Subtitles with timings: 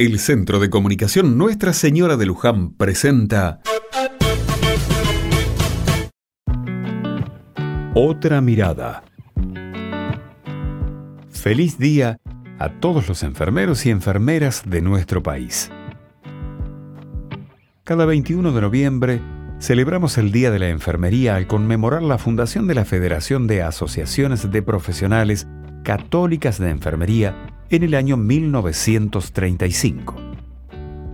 [0.00, 3.58] El Centro de Comunicación Nuestra Señora de Luján presenta
[7.94, 9.02] Otra mirada.
[11.32, 12.20] Feliz día
[12.60, 15.68] a todos los enfermeros y enfermeras de nuestro país.
[17.82, 19.20] Cada 21 de noviembre
[19.58, 24.48] celebramos el Día de la Enfermería al conmemorar la fundación de la Federación de Asociaciones
[24.48, 25.48] de Profesionales
[25.82, 30.16] Católicas de Enfermería en el año 1935.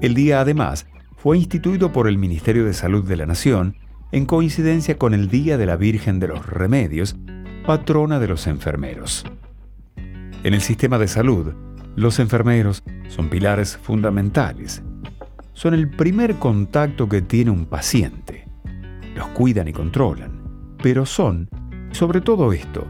[0.00, 0.86] El día además
[1.16, 3.76] fue instituido por el Ministerio de Salud de la Nación
[4.12, 7.16] en coincidencia con el Día de la Virgen de los Remedios,
[7.66, 9.26] patrona de los enfermeros.
[10.42, 11.52] En el sistema de salud,
[11.96, 14.82] los enfermeros son pilares fundamentales.
[15.52, 18.46] Son el primer contacto que tiene un paciente.
[19.14, 20.40] Los cuidan y controlan,
[20.82, 21.50] pero son,
[21.90, 22.86] sobre todo esto,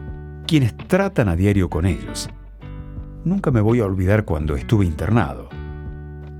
[0.47, 2.29] quienes tratan a diario con ellos
[3.23, 5.49] nunca me voy a olvidar cuando estuve internado.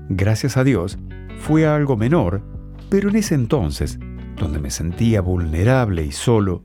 [0.08, 0.98] Gracias a Dios,
[1.38, 2.42] fue algo menor,
[2.88, 3.98] pero en ese entonces,
[4.36, 6.64] donde me sentía vulnerable y solo,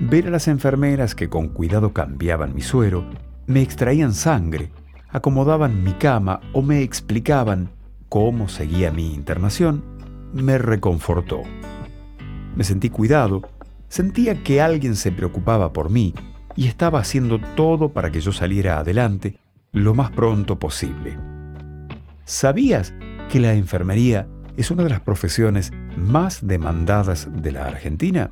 [0.00, 3.04] ver a las enfermeras que con cuidado cambiaban mi suero,
[3.46, 4.70] me extraían sangre,
[5.08, 7.70] acomodaban mi cama o me explicaban
[8.08, 9.84] cómo seguía mi internación,
[10.32, 11.42] me reconfortó.
[12.56, 13.42] Me sentí cuidado,
[13.88, 16.14] sentía que alguien se preocupaba por mí
[16.56, 19.38] y estaba haciendo todo para que yo saliera adelante
[19.72, 21.18] lo más pronto posible.
[22.24, 22.94] ¿Sabías
[23.30, 28.30] que la enfermería es una de las profesiones más demandadas de la Argentina?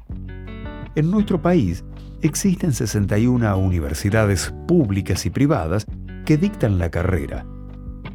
[0.95, 1.83] En nuestro país
[2.21, 5.87] existen 61 universidades públicas y privadas
[6.27, 7.47] que dictan la carrera,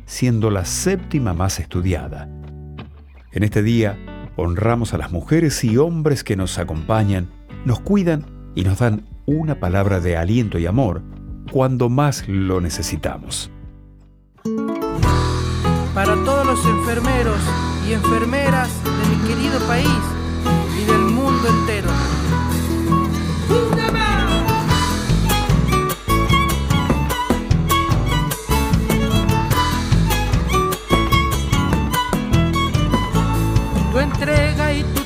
[0.05, 2.29] siendo la séptima más estudiada.
[3.31, 3.97] En este día
[4.35, 7.29] honramos a las mujeres y hombres que nos acompañan,
[7.65, 11.01] nos cuidan y nos dan una palabra de aliento y amor
[11.55, 13.49] cuando más lo necesitamos.
[15.93, 17.39] Para todos los enfermeros
[17.87, 19.87] y enfermeras de mi querido país
[20.77, 21.89] y del mundo entero.
[33.93, 35.04] Tu entrega y tu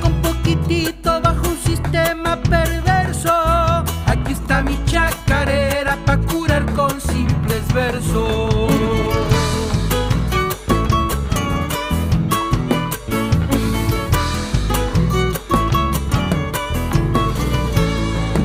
[0.00, 3.32] con poquitito bajo un sistema perverso.
[4.06, 8.52] Aquí está mi chacarera para curar con simples versos.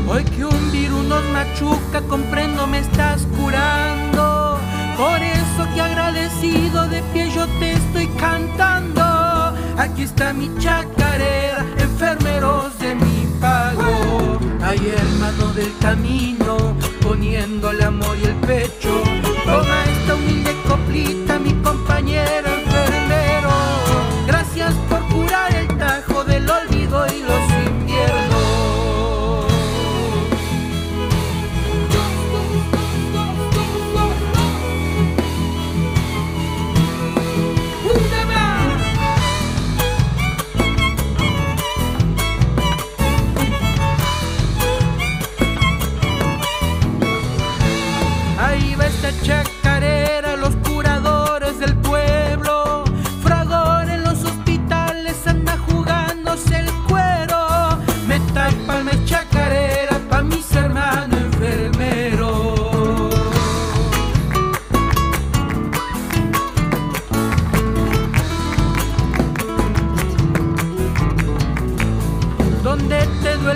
[0.08, 4.60] Hoy que un virus nos machuca, comprendo me estás curando.
[4.98, 9.29] Por eso que agradecido de pie yo te estoy cantando.
[9.80, 14.38] Aquí está mi chacarera, enfermeros de mi pago.
[14.62, 19.02] Hay hermano del camino, poniéndole amor y el pecho.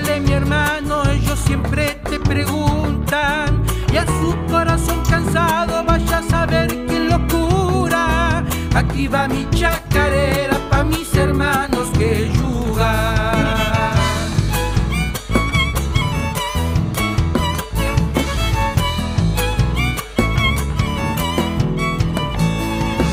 [0.04, 1.04] Duele mi hermano?
[1.10, 3.64] Ellos siempre te preguntan.
[3.92, 8.44] Y a su corazón cansado vaya a saber quién lo cura.
[8.76, 13.14] Aquí va mi chacarera pa' mis hermanos que yugan.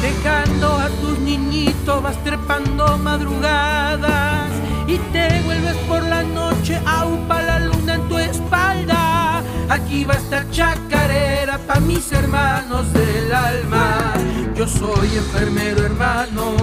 [0.01, 4.50] Dejando a tus niñitos vas trepando madrugadas
[4.91, 9.43] y te vuelves por la noche aupa la luna en tu espalda.
[9.69, 14.13] Aquí va esta chacarera pa' mis hermanos del alma.
[14.57, 16.57] Yo soy enfermero hermano,